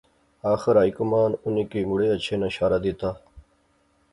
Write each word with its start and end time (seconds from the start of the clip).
آخر 0.53 0.73
ہائی 0.79 0.91
کمان 0.97 1.31
انیں 1.45 1.67
کی 1.71 1.79
مڑی 1.89 2.07
اچھے 2.15 2.35
ناں 2.41 2.51
شارہ 2.55 2.79
دتا 2.83 3.09